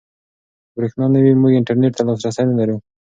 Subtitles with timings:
[0.69, 2.77] که برېښنا نه وي موږ انټرنيټ ته لاسرسی نلرو.